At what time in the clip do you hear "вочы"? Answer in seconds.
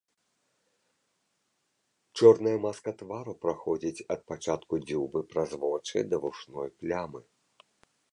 5.65-5.97